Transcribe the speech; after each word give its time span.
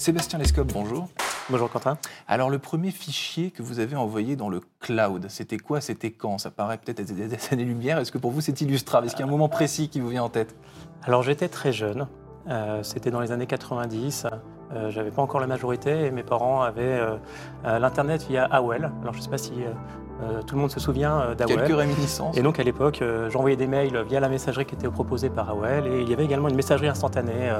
Sébastien 0.00 0.38
Lescope, 0.38 0.72
bonjour. 0.72 1.10
Bonjour 1.50 1.70
Quentin. 1.70 1.98
Alors 2.26 2.48
le 2.48 2.58
premier 2.58 2.90
fichier 2.90 3.50
que 3.50 3.62
vous 3.62 3.80
avez 3.80 3.96
envoyé 3.96 4.34
dans 4.34 4.48
le 4.48 4.62
cloud, 4.80 5.26
c'était 5.28 5.58
quoi? 5.58 5.82
C'était 5.82 6.10
quand? 6.10 6.38
Ça 6.38 6.50
paraît 6.50 6.78
peut-être 6.78 7.04
des, 7.04 7.28
années-lumière. 7.52 7.98
Est-ce 7.98 8.10
que 8.10 8.16
pour 8.16 8.30
vous 8.30 8.40
c'est 8.40 8.62
illustrable? 8.62 9.06
Est-ce 9.06 9.14
qu'il 9.14 9.26
y 9.26 9.28
a 9.28 9.28
un 9.28 9.30
moment 9.30 9.50
précis 9.50 9.90
qui 9.90 10.00
vous 10.00 10.08
vient 10.08 10.22
en 10.22 10.30
tête? 10.30 10.56
Alors 11.02 11.22
j'étais 11.22 11.48
très 11.48 11.74
jeune. 11.74 12.08
Euh, 12.48 12.82
c'était 12.82 13.10
dans 13.10 13.20
les 13.20 13.32
années 13.32 13.46
90. 13.46 14.26
Euh, 14.72 14.90
J'avais 14.90 15.10
pas 15.10 15.22
encore 15.22 15.40
la 15.40 15.46
majorité 15.46 16.06
et 16.06 16.10
mes 16.10 16.22
parents 16.22 16.62
avaient 16.62 16.82
euh, 16.82 17.16
euh, 17.64 17.78
l'internet 17.78 18.24
via 18.28 18.44
AOL. 18.44 18.90
Alors 19.02 19.12
je 19.12 19.18
ne 19.18 19.22
sais 19.24 19.30
pas 19.30 19.38
si 19.38 19.52
euh, 19.64 20.42
tout 20.46 20.54
le 20.54 20.60
monde 20.60 20.70
se 20.70 20.78
souvient 20.80 21.34
d'AOL. 21.36 21.56
Quelques 21.56 21.76
réminiscences. 21.76 22.36
Et 22.36 22.42
donc 22.42 22.58
à 22.60 22.62
l'époque, 22.62 23.02
j'envoyais 23.30 23.56
des 23.56 23.66
mails 23.66 24.04
via 24.08 24.20
la 24.20 24.28
messagerie 24.28 24.66
qui 24.66 24.74
était 24.74 24.88
proposée 24.88 25.30
par 25.30 25.50
AOL 25.50 25.86
et 25.86 26.02
il 26.02 26.08
y 26.08 26.12
avait 26.12 26.24
également 26.24 26.48
une 26.48 26.56
messagerie 26.56 26.88
instantanée 26.88 27.50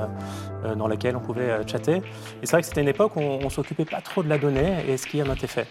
dans 0.77 0.87
laquelle 0.87 1.17
on 1.17 1.21
pouvait 1.21 1.67
chatter. 1.67 1.97
Et 1.97 2.03
c'est 2.45 2.53
vrai 2.53 2.61
que 2.61 2.69
c'était 2.69 2.83
une 2.83 2.89
époque 2.89 3.17
où 3.17 3.21
on, 3.21 3.41
on 3.45 3.51
s'occupait 3.51 3.87
pas 3.87 4.01
trop 4.01 4.23
de 4.23 4.29
la 4.29 4.39
donnée 4.39 4.85
et 4.89 4.97
ce 4.97 5.07
qui 5.07 5.23
en 5.23 5.33
était 5.33 5.47
fait. 5.47 5.67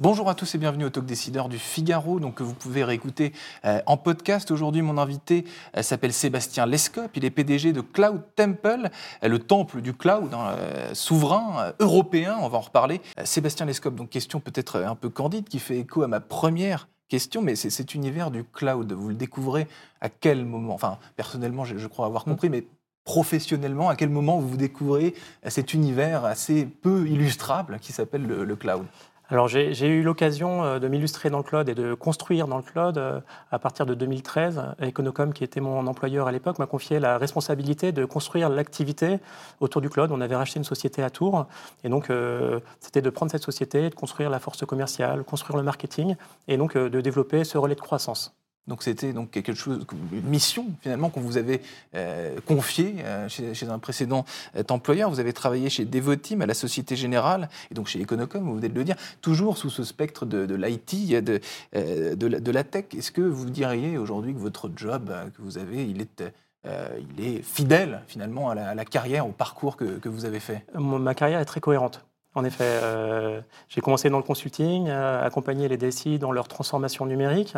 Bonjour 0.00 0.30
à 0.30 0.36
tous 0.36 0.54
et 0.54 0.58
bienvenue 0.58 0.84
au 0.84 0.90
Talk 0.90 1.06
Décideur 1.06 1.48
du 1.48 1.58
Figaro, 1.58 2.20
donc 2.20 2.36
que 2.36 2.44
vous 2.44 2.54
pouvez 2.54 2.84
réécouter 2.84 3.32
euh, 3.64 3.80
en 3.84 3.96
podcast. 3.96 4.48
Aujourd'hui, 4.52 4.80
mon 4.80 4.96
invité 4.96 5.44
euh, 5.76 5.82
s'appelle 5.82 6.12
Sébastien 6.12 6.66
Lescope. 6.66 7.16
Il 7.16 7.24
est 7.24 7.30
PDG 7.30 7.72
de 7.72 7.80
Cloud 7.80 8.22
Temple, 8.36 8.90
euh, 9.24 9.28
le 9.28 9.40
temple 9.40 9.80
du 9.80 9.94
cloud 9.94 10.32
hein, 10.32 10.54
souverain 10.92 11.72
européen. 11.80 12.38
On 12.40 12.48
va 12.48 12.58
en 12.58 12.60
reparler. 12.60 13.00
Sébastien 13.24 13.66
Lescope, 13.66 13.96
donc 13.96 14.08
question 14.08 14.38
peut-être 14.38 14.80
un 14.80 14.94
peu 14.94 15.08
candide 15.08 15.48
qui 15.48 15.58
fait 15.58 15.78
écho 15.78 16.04
à 16.04 16.06
ma 16.06 16.20
première 16.20 16.88
question, 17.08 17.42
mais 17.42 17.56
c'est 17.56 17.70
cet 17.70 17.92
univers 17.96 18.30
du 18.30 18.44
cloud. 18.44 18.92
Vous 18.92 19.08
le 19.08 19.16
découvrez 19.16 19.66
à 20.00 20.10
quel 20.10 20.44
moment? 20.44 20.74
Enfin, 20.74 20.98
personnellement, 21.16 21.64
je, 21.64 21.76
je 21.76 21.88
crois 21.88 22.06
avoir 22.06 22.22
compris, 22.22 22.50
mais 22.50 22.68
professionnellement, 23.02 23.88
à 23.88 23.96
quel 23.96 24.10
moment 24.10 24.38
vous 24.38 24.56
découvrez 24.56 25.14
cet 25.48 25.74
univers 25.74 26.24
assez 26.24 26.66
peu 26.66 27.08
illustrable 27.08 27.80
qui 27.80 27.90
s'appelle 27.90 28.24
le, 28.24 28.44
le 28.44 28.54
cloud? 28.54 28.86
Alors 29.30 29.46
j'ai 29.46 29.86
eu 29.86 30.02
l'occasion 30.02 30.64
euh, 30.64 30.78
de 30.78 30.88
m'illustrer 30.88 31.28
dans 31.28 31.36
le 31.36 31.44
cloud 31.44 31.68
et 31.68 31.74
de 31.74 31.92
construire 31.92 32.48
dans 32.48 32.56
le 32.56 32.62
cloud 32.62 32.96
euh, 32.96 33.20
à 33.50 33.58
partir 33.58 33.84
de 33.84 33.92
2013. 33.92 34.62
Econocom, 34.80 35.34
qui 35.34 35.44
était 35.44 35.60
mon 35.60 35.86
employeur 35.86 36.28
à 36.28 36.32
l'époque, 36.32 36.58
m'a 36.58 36.66
confié 36.66 36.98
la 36.98 37.18
responsabilité 37.18 37.92
de 37.92 38.06
construire 38.06 38.48
l'activité 38.48 39.18
autour 39.60 39.82
du 39.82 39.90
cloud. 39.90 40.10
On 40.12 40.22
avait 40.22 40.36
racheté 40.36 40.58
une 40.58 40.64
société 40.64 41.02
à 41.02 41.10
Tours 41.10 41.46
et 41.84 41.90
donc 41.90 42.08
euh, 42.08 42.60
c'était 42.80 43.02
de 43.02 43.10
prendre 43.10 43.30
cette 43.30 43.44
société, 43.44 43.90
de 43.90 43.94
construire 43.94 44.30
la 44.30 44.38
force 44.38 44.64
commerciale, 44.64 45.22
construire 45.24 45.58
le 45.58 45.62
marketing 45.62 46.16
et 46.48 46.56
donc 46.56 46.74
euh, 46.74 46.88
de 46.88 47.02
développer 47.02 47.44
ce 47.44 47.58
relais 47.58 47.74
de 47.74 47.80
croissance. 47.82 48.34
Donc 48.68 48.82
c'était 48.82 49.12
donc 49.12 49.30
quelque 49.30 49.54
chose, 49.54 49.84
une 50.12 50.28
mission 50.28 50.66
finalement 50.82 51.08
qu'on 51.08 51.20
vous 51.20 51.38
avait 51.38 51.62
euh, 51.94 52.38
confiée 52.46 52.96
euh, 53.00 53.28
chez, 53.28 53.68
un 53.68 53.78
précédent 53.78 54.24
euh, 54.56 54.62
employeur. 54.68 55.10
Vous 55.10 55.20
avez 55.20 55.32
travaillé 55.32 55.70
chez 55.70 55.84
Devoteam 55.84 56.42
à 56.42 56.46
la 56.46 56.54
Société 56.54 56.94
Générale 56.94 57.48
et 57.70 57.74
donc 57.74 57.86
chez 57.86 58.00
Econocom, 58.00 58.44
vous 58.44 58.56
venez 58.56 58.68
de 58.68 58.74
le 58.74 58.84
dire, 58.84 58.96
toujours 59.22 59.56
sous 59.56 59.70
ce 59.70 59.84
spectre 59.84 60.26
de, 60.26 60.54
l'IT, 60.54 61.10
de, 61.24 62.50
la, 62.50 62.64
tech. 62.64 62.84
Est-ce 62.96 63.10
que 63.10 63.22
vous 63.22 63.46
diriez 63.46 63.96
aujourd'hui 63.96 64.34
que 64.34 64.38
votre 64.38 64.70
job 64.76 65.12
que 65.34 65.42
vous 65.42 65.56
avez, 65.56 65.84
il 65.84 66.02
est, 66.02 67.42
fidèle 67.42 68.02
finalement 68.06 68.50
à 68.50 68.74
la, 68.74 68.84
carrière, 68.84 69.26
au 69.26 69.32
parcours 69.32 69.76
que, 69.76 70.08
vous 70.08 70.26
avez 70.26 70.40
fait? 70.40 70.64
Ma 70.74 71.14
carrière 71.14 71.40
est 71.40 71.46
très 71.46 71.60
cohérente. 71.60 72.04
En 72.34 72.44
effet, 72.44 72.64
euh, 72.64 73.40
j'ai 73.68 73.80
commencé 73.80 74.10
dans 74.10 74.18
le 74.18 74.22
consulting, 74.22 74.88
euh, 74.88 75.24
accompagner 75.24 75.66
les 75.66 75.78
DSI 75.78 76.18
dans 76.18 76.30
leur 76.30 76.46
transformation 76.46 77.06
numérique, 77.06 77.54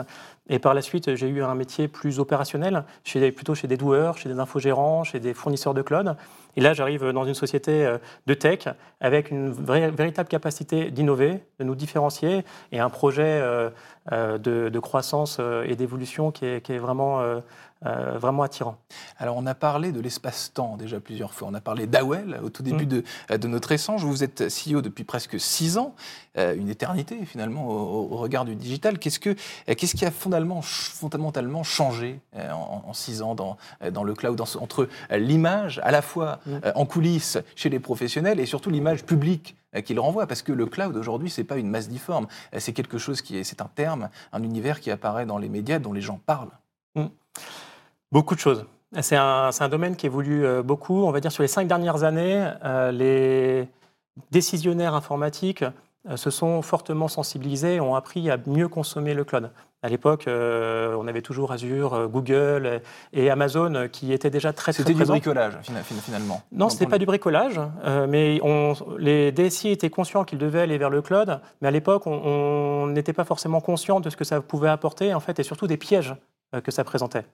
et 0.48 0.60
par 0.60 0.74
la 0.74 0.80
suite, 0.80 1.16
j'ai 1.16 1.28
eu 1.28 1.42
un 1.42 1.56
métier 1.56 1.88
plus 1.88 2.20
opérationnel, 2.20 2.84
chez 3.02 3.32
plutôt 3.32 3.54
chez 3.56 3.66
des 3.66 3.76
doueurs, 3.76 4.16
chez 4.16 4.28
des 4.28 4.38
infogérants, 4.38 5.02
chez 5.02 5.18
des 5.18 5.34
fournisseurs 5.34 5.74
de 5.74 5.82
cloud. 5.82 6.16
Et 6.56 6.60
là, 6.60 6.72
j'arrive 6.72 7.10
dans 7.10 7.24
une 7.24 7.34
société 7.34 7.84
euh, 7.84 7.98
de 8.26 8.34
tech 8.34 8.68
avec 9.00 9.32
une 9.32 9.50
vraie- 9.50 9.90
véritable 9.90 10.28
capacité 10.28 10.92
d'innover, 10.92 11.42
de 11.58 11.64
nous 11.64 11.74
différencier, 11.74 12.44
et 12.70 12.78
un 12.78 12.90
projet 12.90 13.42
de, 14.10 14.78
croissance 14.78 15.40
et 15.66 15.74
d'évolution 15.74 16.30
qui 16.30 16.44
est 16.44 16.78
vraiment, 16.78 17.20
euh, 17.86 17.88
euh, 18.14 18.18
vraiment 18.18 18.42
attirant. 18.42 18.76
Alors, 19.18 19.36
on 19.36 19.46
a 19.46 19.54
parlé 19.54 19.92
de 19.92 20.00
l'espace-temps 20.00 20.76
déjà 20.76 21.00
plusieurs 21.00 21.32
fois. 21.34 21.48
On 21.50 21.54
a 21.54 21.60
parlé 21.60 21.86
d'AOL 21.86 22.38
au 22.42 22.50
tout 22.50 22.62
début 22.62 22.84
Mm. 22.86 22.88
de, 22.88 23.36
de 23.36 23.48
notre 23.48 23.72
échange. 23.72 24.04
Vous 24.04 24.22
êtes 24.22 24.42
CEO 24.48 24.80
depuis 24.82 25.04
presque 25.04 25.40
six 25.40 25.78
ans, 25.78 25.94
euh, 26.38 26.54
une 26.54 26.68
éternité 26.68 27.24
finalement 27.24 27.66
au, 27.68 28.12
au 28.12 28.16
regard 28.16 28.44
du 28.44 28.54
digital. 28.54 28.98
Qu'est-ce, 28.98 29.18
que, 29.20 29.30
euh, 29.30 29.74
qu'est-ce 29.76 29.94
qui 29.96 30.04
a 30.04 30.10
fondamentalement, 30.10 30.62
fondamentalement 30.62 31.62
changé 31.62 32.20
euh, 32.36 32.50
en, 32.52 32.84
en 32.86 32.92
six 32.92 33.22
ans 33.22 33.34
dans, 33.34 33.56
euh, 33.82 33.90
dans 33.90 34.04
le 34.04 34.14
cloud, 34.14 34.36
dans 34.36 34.44
entre 34.60 34.88
euh, 35.10 35.16
l'image 35.18 35.80
à 35.82 35.90
la 35.90 36.02
fois 36.02 36.40
Mm. 36.46 36.50
euh, 36.64 36.72
en 36.74 36.86
coulisses 36.86 37.38
chez 37.56 37.68
les 37.70 37.80
professionnels 37.80 38.40
et 38.40 38.46
surtout 38.46 38.70
l'image 38.70 39.04
publique 39.04 39.56
euh, 39.74 39.80
qu'il 39.80 39.98
renvoie 40.00 40.26
Parce 40.26 40.42
que 40.42 40.52
le 40.52 40.66
cloud 40.66 40.96
aujourd'hui, 40.96 41.30
c'est 41.30 41.44
pas 41.44 41.56
une 41.56 41.68
masse 41.68 41.88
difforme. 41.88 42.26
Euh, 42.54 42.58
C'est 42.60 42.72
quelque 42.72 42.98
chose 42.98 43.20
qui 43.22 43.38
est, 43.38 43.44
c'est 43.44 43.60
un 43.62 43.70
terme, 43.74 44.08
un 44.32 44.42
univers 44.42 44.80
qui 44.80 44.90
apparaît 44.90 45.26
dans 45.26 45.38
les 45.38 45.48
médias, 45.48 45.78
dont 45.78 45.92
les 45.92 46.00
gens 46.02 46.20
parlent. 46.24 46.50
Beaucoup 48.12 48.34
de 48.34 48.40
choses. 48.40 48.64
C'est 49.00 49.16
un, 49.16 49.52
c'est 49.52 49.62
un 49.62 49.68
domaine 49.68 49.94
qui 49.94 50.06
évolue 50.06 50.44
euh, 50.44 50.62
beaucoup. 50.62 51.04
On 51.04 51.12
va 51.12 51.20
dire 51.20 51.30
sur 51.30 51.42
les 51.42 51.48
cinq 51.48 51.68
dernières 51.68 52.02
années, 52.02 52.50
euh, 52.64 52.90
les 52.90 53.68
décisionnaires 54.32 54.94
informatiques 54.94 55.62
euh, 56.08 56.16
se 56.16 56.30
sont 56.30 56.60
fortement 56.62 57.06
sensibilisés 57.06 57.76
et 57.76 57.80
ont 57.80 57.94
appris 57.94 58.28
à 58.30 58.36
mieux 58.46 58.66
consommer 58.68 59.14
le 59.14 59.22
cloud. 59.22 59.50
À 59.82 59.88
l'époque, 59.88 60.26
euh, 60.26 60.94
on 60.98 61.06
avait 61.06 61.22
toujours 61.22 61.52
Azure, 61.52 62.08
Google 62.08 62.82
et 63.12 63.30
Amazon 63.30 63.88
qui 63.90 64.12
étaient 64.12 64.28
déjà 64.28 64.52
très, 64.52 64.72
très 64.72 64.82
C'était 64.82 64.90
du 64.92 64.96
présents. 64.96 65.12
bricolage 65.14 65.54
fina- 65.62 65.82
fina- 65.82 66.00
finalement. 66.00 66.42
Non, 66.52 66.68
ce 66.68 66.74
n'était 66.74 66.86
pas 66.86 66.98
du 66.98 67.06
bricolage, 67.06 67.60
euh, 67.84 68.06
mais 68.08 68.40
on- 68.42 68.74
les 68.98 69.30
DSI 69.32 69.70
étaient 69.70 69.88
conscients 69.88 70.24
qu'ils 70.24 70.38
devaient 70.38 70.60
aller 70.62 70.76
vers 70.78 70.90
le 70.90 71.00
cloud, 71.00 71.40
mais 71.62 71.68
à 71.68 71.70
l'époque, 71.70 72.06
on- 72.06 72.10
on 72.24 72.86
n'était 72.88 73.12
pas 73.14 73.24
forcément 73.24 73.60
conscient 73.60 74.00
de 74.00 74.10
ce 74.10 74.16
que 74.16 74.24
ça 74.24 74.40
pouvait 74.42 74.68
apporter, 74.68 75.14
en 75.14 75.20
fait, 75.20 75.38
et 75.38 75.42
surtout 75.44 75.66
des 75.66 75.76
pièges 75.78 76.10
euh, 76.12 76.14
que 76.60 76.70
ça 76.70 76.82
présentait. 76.84 77.24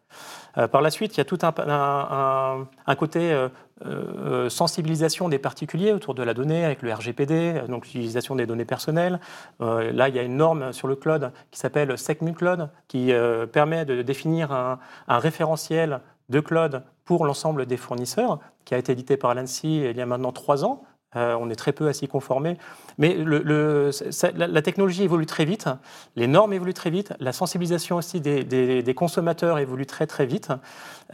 Euh, 0.59 0.69
par 0.69 0.82
la 0.82 0.91
suite, 0.91 1.16
il 1.16 1.19
y 1.19 1.21
a 1.21 1.25
tout 1.25 1.38
un, 1.43 2.97
côté 2.97 3.32
euh, 3.32 3.49
euh, 3.84 4.49
sensibilisation 4.49 5.28
des 5.28 5.38
particuliers 5.38 5.93
autour 5.93 6.15
de 6.15 6.22
la 6.22 6.34
donnée 6.34 6.65
avec 6.65 6.82
le 6.82 6.93
RGPD, 6.93 7.34
euh, 7.34 7.66
donc 7.66 7.84
l'utilisation 7.87 8.34
des 8.34 8.47
données 8.47 8.65
personnelles. 8.65 9.21
Euh, 9.60 9.93
là, 9.93 10.09
il 10.09 10.15
y 10.15 10.19
a 10.19 10.22
une 10.22 10.37
norme 10.37 10.72
sur 10.72 10.88
le 10.88 10.97
cloud 10.97 11.31
qui 11.50 11.60
s'appelle 11.60 11.97
SecMuCloud, 11.97 12.71
qui 12.88 13.12
euh, 13.12 13.47
permet 13.47 13.84
de 13.84 14.03
définir 14.03 14.53
un, 14.53 14.78
un 15.09 15.19
référentiel 15.19 16.00
de 16.28 16.41
cloud 16.41 16.83
pour 17.04 17.25
l'ensemble 17.27 17.66
des 17.66 17.77
fournisseurs, 17.77 18.38
qui 18.65 18.75
a 18.75 18.78
été 18.78 18.93
édité 18.93 19.16
par 19.16 19.34
l'ANSI 19.34 19.83
il 19.91 19.97
y 19.97 20.00
a 20.00 20.06
maintenant 20.06 20.33
trois 20.33 20.65
ans. 20.65 20.83
Euh, 21.15 21.37
on 21.41 21.49
est 21.50 21.55
très 21.55 21.72
peu 21.72 21.87
à 21.87 21.93
s'y 21.93 22.09
conformer. 22.09 22.59
Mais 22.99 23.15
le- 23.15 23.39
le- 23.39 23.93
ça- 23.93 24.33
la, 24.33 24.49
la 24.49 24.61
technologie 24.61 25.05
évolue 25.05 25.25
très 25.25 25.44
vite, 25.44 25.69
les 26.17 26.27
normes 26.27 26.53
évoluent 26.53 26.75
très 26.75 26.91
vite, 26.91 27.15
la 27.21 27.33
sensibilisation 27.33 27.97
aussi 27.97 28.21
des, 28.21 28.43
des- 28.44 28.83
des 28.83 28.94
consommateurs 28.94 29.59
évolue 29.61 29.87
très 29.87 30.06
très 30.06 30.27
vite. 30.27 30.49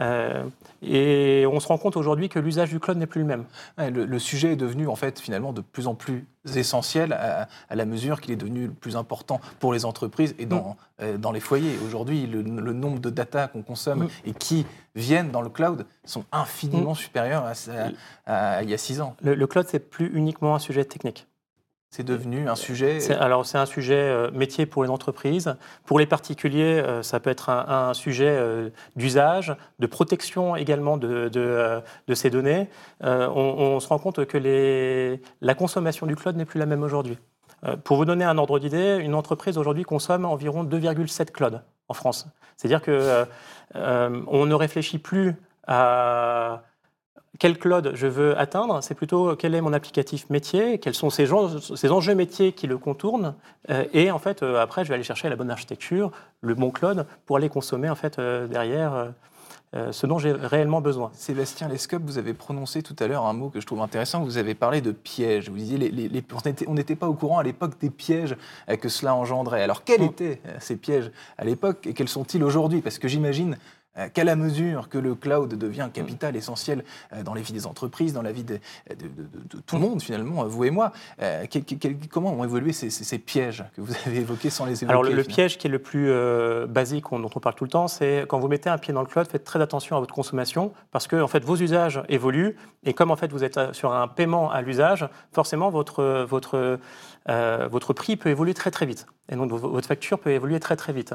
Euh, 0.01 0.43
et 0.81 1.45
on 1.53 1.61
se 1.61 1.69
rend 1.69 1.77
compte 1.79 1.97
aujourd'hui 1.99 2.29
que 2.31 2.39
l'usage 2.39 2.71
du 2.71 2.81
cloud 2.81 2.97
n'est 2.97 3.07
plus 3.07 3.21
le 3.21 3.27
même. 3.27 3.45
Le, 3.79 4.07
le 4.07 4.19
sujet 4.19 4.53
est 4.53 4.57
devenu 4.57 4.89
en 4.89 4.97
fait 4.97 5.21
finalement 5.21 5.53
de 5.53 5.61
plus 5.61 5.87
en 5.87 5.95
plus 5.95 6.27
essentiel 6.57 7.13
à, 7.13 7.47
à 7.69 7.75
la 7.77 7.85
mesure 7.85 8.21
qu'il 8.21 8.33
est 8.33 8.37
devenu 8.37 8.67
le 8.69 8.73
plus 8.73 8.97
important 8.97 9.41
pour 9.61 9.73
les 9.75 9.85
entreprises 9.85 10.35
et 10.39 10.47
dans, 10.47 10.77
euh, 11.03 11.19
dans 11.19 11.31
les 11.31 11.39
foyers. 11.41 11.79
Aujourd'hui, 11.87 12.27
le, 12.27 12.41
le 12.43 12.73
nombre 12.73 12.99
de 12.99 13.11
data 13.11 13.47
qu'on 13.47 13.63
consomme 13.63 14.05
Mm. 14.05 14.09
et 14.27 14.33
qui 14.33 14.67
viennent 14.95 15.31
dans 15.31 15.43
le 15.43 15.49
cloud 15.49 15.87
sont 16.05 16.25
infiniment 16.33 16.95
supérieurs 16.95 17.45
à, 17.47 17.55
ça- 17.55 17.73
à- 18.27 18.57
à 18.57 18.63
il 18.63 18.71
y 18.71 18.75
a 18.75 18.79
six 18.79 19.01
ans. 19.01 19.17
Le, 19.23 19.35
le 19.35 19.47
cloud, 19.47 19.67
c'est 19.69 19.79
plus 19.91 20.11
uniquement 20.15 20.55
un 20.55 20.59
sujet 20.59 20.85
technique. 20.85 21.27
C'est 21.95 22.05
devenu 22.05 22.49
un 22.49 22.55
sujet. 22.55 23.01
Alors, 23.21 23.45
c'est 23.45 23.59
un 23.59 23.67
sujet 23.67 23.97
euh, 23.99 24.31
métier 24.31 24.65
pour 24.65 24.83
les 24.83 24.89
entreprises. 24.89 25.57
Pour 25.85 25.99
les 25.99 26.07
particuliers, 26.07 26.81
euh, 26.83 27.03
ça 27.03 27.21
peut 27.21 27.29
être 27.29 27.51
un, 27.51 27.89
un 27.91 27.93
sujet 27.95 28.29
euh, 28.31 28.71
d'usage, 28.97 29.55
de 29.79 29.87
protection 29.87 30.57
également 30.57 30.97
de, 30.97 31.29
de, 31.29 31.83
de 32.09 32.15
ces 32.15 32.31
données. 32.31 32.71
On, 33.03 33.09
on 33.37 33.79
se 33.81 33.89
rend 33.89 33.99
compte 33.99 34.25
que 34.25 34.39
les, 34.39 35.21
la 35.43 35.55
consommation 35.55 36.07
du 36.07 36.17
cloud 36.17 36.35
n'est 36.37 36.47
plus 36.47 36.59
la 36.59 36.65
même 36.67 36.83
aujourd'hui. 36.83 37.19
Pour 37.85 37.97
vous 37.99 38.07
donner 38.07 38.25
un 38.25 38.39
ordre 38.39 38.59
d'idée, 38.59 38.97
une 38.99 39.15
entreprise 39.15 39.57
aujourd'hui 39.59 39.85
consomme 39.85 40.25
environ 40.25 40.65
2,7 40.65 41.31
clouds 41.31 41.61
en 41.89 41.95
France. 41.95 42.27
C'est-à-dire 42.57 42.81
que 42.83 43.25
on 43.75 44.47
ne 44.47 44.55
réfléchit 44.55 44.99
plus 44.99 45.35
à 45.67 46.63
quel 47.39 47.59
cloud 47.59 47.93
je 47.95 48.07
veux 48.07 48.39
atteindre, 48.39 48.83
c'est 48.83 48.95
plutôt 48.95 49.35
quel 49.37 49.55
est 49.55 49.61
mon 49.61 49.73
applicatif 49.73 50.29
métier, 50.31 50.79
quels 50.79 50.95
sont 50.95 51.11
ces, 51.11 51.33
enjeux 51.33 52.15
métiers 52.15 52.53
qui 52.53 52.67
le 52.67 52.79
contournent, 52.79 53.35
euh, 53.71 53.85
et 53.93 54.11
en 54.11 54.19
fait 54.19 54.43
euh, 54.43 54.61
après 54.61 54.85
je 54.85 54.89
vais 54.89 54.95
aller 54.95 55.03
chercher 55.03 55.29
la 55.29 55.37
bonne 55.37 55.51
architecture, 55.51 56.13
le 56.41 56.55
bon 56.55 56.71
cloud 56.71 57.07
pour 57.27 57.39
aller 57.39 57.49
consommer 57.49 57.89
en 57.89 57.95
fait 57.95 58.19
euh, 58.19 58.47
derrière 58.47 58.95
euh, 58.95 59.09
ce 59.73 60.07
dont 60.07 60.19
j'ai 60.19 60.33
réellement 60.33 60.81
besoin. 60.81 61.11
Sébastien 61.15 61.69
Lescope, 61.69 62.03
vous 62.05 62.19
avez 62.19 62.35
prononcé 62.35 62.83
tout 62.83 62.97
à 62.99 63.07
l'heure 63.07 63.25
un 63.25 63.33
mot 63.33 63.49
que 63.49 63.61
je 63.61 63.67
trouve 63.67 63.81
intéressant. 63.81 64.23
Vous 64.23 64.37
avez 64.37 64.55
parlé 64.55 64.81
de 64.81 64.93
pièges. 64.93 65.49
Vous 65.49 65.57
disiez 65.57 65.79
les, 65.79 66.25
on 66.67 66.75
n'était 66.75 66.97
pas 66.97 67.09
au 67.09 67.15
courant 67.15 67.39
à 67.39 67.43
l'époque 67.43 67.79
des 67.81 67.89
pièges 67.91 68.37
que 68.81 68.89
cela 68.89 69.15
engendrait. 69.15 69.63
Alors 69.63 69.83
quels 69.85 70.03
mm. 70.03 70.05
étaient 70.05 70.43
ces 70.59 70.77
pièges 70.77 71.11
à 71.39 71.45
l'époque 71.45 71.87
et 71.87 71.95
quels 71.95 72.09
sont-ils 72.09 72.45
aujourd'hui? 72.45 72.83
Parce 72.83 72.99
que 72.99 73.09
j'imagine 73.09 73.53
euh, 73.53 73.57
qu'à 74.15 74.25
la 74.25 74.37
mesure 74.37 74.89
que 74.89 74.99
le 74.99 75.15
cloud 75.15 75.55
devient 75.55 75.89
capital 75.93 76.37
essentiel 76.37 76.85
euh, 77.13 77.23
dans 77.23 77.35
les 77.35 77.43
vies 77.43 77.53
des 77.53 77.67
entreprises, 77.67 78.13
dans 78.13 78.23
la 78.23 78.33
vie 78.33 78.45
de, 78.45 78.59
tout 79.67 79.77
le 79.77 79.83
monde 79.83 80.03
finalement, 80.03 80.45
vous 80.45 80.65
et 80.65 80.71
moi, 80.71 80.93
euh, 81.21 81.45
comment 82.11 82.33
ont 82.33 82.45
évolué 82.45 82.73
ces, 82.73 83.19
pièges 83.19 83.65
que 83.77 83.81
vous 83.81 83.93
avez 84.07 84.19
évoqués 84.19 84.51
sans 84.51 84.65
les 84.65 84.83
évoquer 84.83 84.91
Alors 84.91 85.03
le, 85.03 85.23
piège 85.25 85.59
qui 85.59 85.67
est 85.67 85.71
le 85.71 85.79
plus 85.79 86.11
basique 86.69 87.05
dont 87.11 87.31
on 87.35 87.41
parle 87.41 87.55
tout 87.55 87.65
le 87.65 87.71
temps, 87.71 87.89
c'est 87.89 88.25
quand 88.29 88.39
vous 88.39 88.49
mettez 88.49 88.71
un 88.71 88.79
pied 88.79 88.93
dans 88.93 89.01
le 89.01 89.07
cloud, 89.07 89.27
faites 89.27 89.45
très 89.45 89.61
attention 89.61 89.97
à 89.97 90.01
votre 90.01 90.15
consommation 90.15 90.73
parce 90.91 91.07
que 91.07 91.21
en 91.21 91.29
fait 91.29 91.45
vos 91.45 91.57
usages 91.57 92.03
évoluent 92.09 92.57
et 92.85 92.95
comme 92.95 93.11
en 93.11 93.17
fait 93.17 93.33
vous 93.33 93.45
êtes 93.45 93.73
sur 93.73 93.93
un 93.93 94.09
paiement 94.09 94.51
à 94.51 94.63
l'usage, 94.63 95.09
forcément 95.33 95.71
votre 95.71 96.25
votre 96.29 96.79
euh, 97.29 97.69
votre 97.71 97.93
prix 97.93 98.17
peut 98.17 98.31
évoluer 98.31 98.55
très 98.55 98.71
très 98.71 98.87
vite. 98.87 99.07
Et 99.31 99.37
donc 99.37 99.51
votre 99.51 99.87
facture 99.87 100.19
peut 100.19 100.31
évoluer 100.31 100.61
très 100.61 100.77
très 100.77 100.93
vite. 100.93 101.15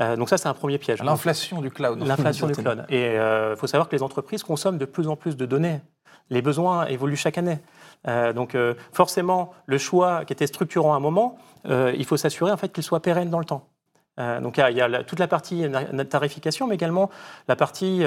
Euh, 0.00 0.16
donc 0.16 0.28
ça, 0.28 0.38
c'est 0.38 0.48
un 0.48 0.54
premier 0.54 0.78
piège. 0.78 1.02
L'inflation 1.02 1.60
du 1.60 1.70
cloud. 1.70 2.02
L'inflation 2.06 2.46
du 2.46 2.54
cloud. 2.54 2.84
Et 2.88 3.00
il 3.00 3.18
euh, 3.18 3.56
faut 3.56 3.66
savoir 3.66 3.88
que 3.88 3.96
les 3.96 4.02
entreprises 4.02 4.42
consomment 4.42 4.78
de 4.78 4.84
plus 4.84 5.08
en 5.08 5.16
plus 5.16 5.36
de 5.36 5.46
données. 5.46 5.80
Les 6.30 6.42
besoins 6.42 6.86
évoluent 6.86 7.16
chaque 7.16 7.38
année. 7.38 7.58
donc 8.06 8.56
forcément, 8.92 9.52
le 9.66 9.78
choix 9.78 10.24
qui 10.24 10.32
était 10.32 10.46
structurant 10.46 10.94
à 10.94 10.96
un 10.96 11.00
moment, 11.00 11.38
il 11.64 12.04
faut 12.04 12.16
s'assurer 12.16 12.52
en 12.52 12.56
fait 12.56 12.68
qu'il 12.68 12.84
soit 12.84 13.00
pérenne 13.00 13.30
dans 13.30 13.40
le 13.40 13.44
temps. 13.44 13.66
donc 14.16 14.58
il 14.58 14.76
y 14.76 14.80
a, 14.80 15.02
toute 15.02 15.18
la 15.18 15.26
partie 15.26 15.66
tarification, 16.08 16.68
mais 16.68 16.76
également 16.76 17.10
la 17.48 17.56
partie 17.56 18.04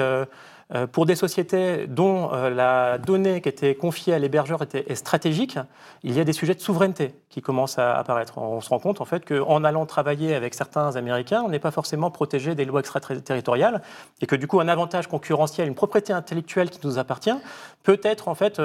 pour 0.92 1.06
des 1.06 1.14
sociétés 1.14 1.86
dont 1.86 2.32
euh, 2.32 2.50
la 2.50 2.98
donnée 2.98 3.40
qui 3.40 3.48
était 3.48 3.74
confiée 3.74 4.14
à 4.14 4.18
l'hébergeur 4.18 4.62
était 4.62 4.94
stratégique, 4.94 5.58
il 6.02 6.12
y 6.14 6.20
a 6.20 6.24
des 6.24 6.32
sujets 6.32 6.54
de 6.54 6.60
souveraineté 6.60 7.14
qui 7.28 7.42
commencent 7.42 7.78
à 7.78 7.96
apparaître. 7.96 8.38
On 8.38 8.60
se 8.60 8.70
rend 8.70 8.78
compte 8.78 9.00
en 9.00 9.04
fait 9.04 9.26
qu'en 9.26 9.62
allant 9.64 9.86
travailler 9.86 10.34
avec 10.34 10.54
certains 10.54 10.96
Américains, 10.96 11.42
on 11.44 11.48
n'est 11.48 11.58
pas 11.58 11.70
forcément 11.70 12.10
protégé 12.10 12.54
des 12.54 12.64
lois 12.64 12.80
extraterritoriales 12.80 13.82
et 14.20 14.26
que 14.26 14.36
du 14.36 14.46
coup 14.46 14.60
un 14.60 14.68
avantage 14.68 15.06
concurrentiel, 15.06 15.68
une 15.68 15.74
propriété 15.74 16.12
intellectuelle 16.12 16.70
qui 16.70 16.80
nous 16.84 16.98
appartient, 16.98 17.36
peut 17.82 18.00
être 18.02 18.28
en 18.28 18.34
fait 18.34 18.60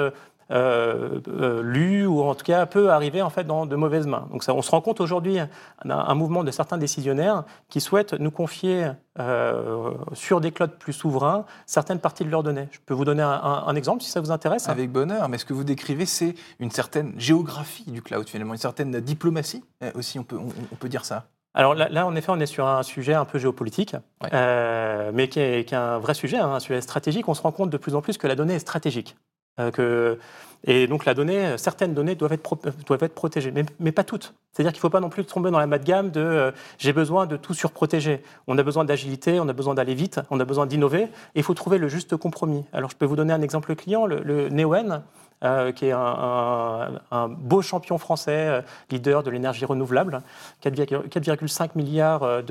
euh, 0.50 0.90
euh, 0.90 1.20
euh, 1.28 1.62
lu 1.62 2.06
ou 2.06 2.22
en 2.22 2.34
tout 2.34 2.44
cas 2.44 2.66
peut 2.66 2.90
arriver 2.90 3.22
en 3.22 3.30
fait 3.30 3.44
dans 3.44 3.66
de 3.66 3.76
mauvaises 3.76 4.06
mains. 4.06 4.26
Donc 4.30 4.42
ça, 4.42 4.54
on 4.54 4.62
se 4.62 4.70
rend 4.70 4.80
compte 4.80 5.00
aujourd'hui 5.00 5.38
un, 5.84 6.14
mouvement 6.14 6.44
de 6.44 6.50
certains 6.50 6.78
décisionnaires 6.78 7.44
qui 7.68 7.80
souhaitent 7.80 8.14
nous 8.14 8.30
confier 8.30 8.90
euh, 9.18 9.92
sur 10.12 10.40
des 10.40 10.50
clouds 10.50 10.68
plus 10.78 10.92
souverains 10.92 11.44
certaines 11.66 12.00
parties 12.00 12.24
de 12.24 12.30
leurs 12.30 12.42
données. 12.42 12.68
Je 12.72 12.78
peux 12.84 12.94
vous 12.94 13.04
donner 13.04 13.22
un, 13.22 13.74
exemple 13.74 14.02
si 14.02 14.10
ça 14.10 14.20
vous 14.20 14.30
intéresse. 14.30 14.68
Avec 14.68 14.90
bonheur, 14.90 15.28
mais 15.28 15.38
ce 15.38 15.44
que 15.44 15.52
vous 15.52 15.64
décrivez, 15.64 16.06
c'est 16.06 16.34
une 16.58 16.70
certaine 16.70 17.12
géographie 17.16 17.90
du 17.90 18.02
cloud 18.02 18.28
finalement, 18.28 18.54
une 18.54 18.60
certaine 18.60 19.00
diplomatie 19.00 19.64
aussi, 19.94 20.18
on 20.18 20.24
peut, 20.24 20.36
on, 20.36 20.76
peut 20.76 20.88
dire 20.88 21.04
ça. 21.04 21.26
Alors 21.54 21.74
là, 21.74 22.06
en 22.06 22.14
effet, 22.14 22.30
on 22.30 22.40
est 22.40 22.46
sur 22.46 22.66
un 22.66 22.82
sujet 22.82 23.14
un 23.14 23.24
peu 23.24 23.38
géopolitique, 23.38 23.96
mais 24.22 25.28
qui 25.28 25.40
est, 25.40 25.72
un 25.72 25.98
vrai 25.98 26.14
sujet, 26.14 26.38
hein, 26.38 26.52
un 26.54 26.60
sujet 26.60 26.80
stratégique. 26.80 27.28
On 27.28 27.34
se 27.34 27.42
rend 27.42 27.52
compte 27.52 27.70
de 27.70 27.76
plus 27.76 27.94
en 27.94 28.02
plus 28.02 28.18
que 28.18 28.26
la 28.26 28.34
donnée 28.34 28.54
est 28.54 28.60
stratégique. 28.60 29.16
Euh, 29.60 29.70
que, 29.70 30.18
et 30.64 30.86
donc 30.86 31.08
donnée, 31.08 31.56
certaines 31.56 31.94
données 31.94 32.14
doivent 32.14 32.32
être, 32.32 32.58
être 33.02 33.14
protégées, 33.14 33.52
mais, 33.78 33.92
pas 33.92 34.04
toutes. 34.04 34.34
C'est-à-dire 34.52 34.72
qu'il 34.72 34.78
ne 34.78 34.82
faut 34.82 34.90
pas 34.90 35.00
non 35.00 35.08
plus 35.08 35.24
tomber 35.24 35.50
dans 35.50 35.58
la 35.58 35.78
gamme 35.78 36.10
de 36.10 36.20
euh, 36.20 36.50
j'ai 36.78 36.92
besoin 36.92 37.26
de 37.26 37.36
tout 37.36 37.54
surprotéger. 37.54 38.22
On 38.46 38.58
a 38.58 38.62
besoin 38.62 38.84
d'agilité, 38.84 39.40
on 39.40 39.48
a 39.48 39.52
besoin 39.52 39.74
d'aller 39.74 39.94
vite, 39.94 40.20
on 40.30 40.38
a 40.40 40.44
besoin 40.44 40.66
d'innover, 40.66 41.02
et 41.02 41.08
il 41.36 41.42
faut 41.42 41.54
trouver 41.54 41.78
le 41.78 41.88
juste 41.88 42.16
compromis. 42.16 42.64
Alors 42.72 42.90
je 42.90 42.96
peux 42.96 43.06
vous 43.06 43.16
donner 43.16 43.32
un 43.32 43.42
exemple 43.42 43.74
client, 43.74 44.06
le, 44.06 44.20
le 44.22 44.48
Neoen, 44.48 45.02
euh, 45.42 45.72
qui 45.72 45.86
est 45.86 45.92
un, 45.92 47.28
beau 47.30 47.62
champion 47.62 47.96
français, 47.96 48.46
euh, 48.46 48.60
leader 48.90 49.22
de 49.22 49.30
l'énergie 49.30 49.64
renouvelable, 49.64 50.20
4,5 50.62 51.70
milliards 51.76 52.22
euh, 52.24 52.42